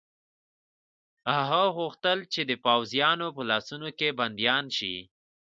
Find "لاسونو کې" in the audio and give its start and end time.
3.49-4.15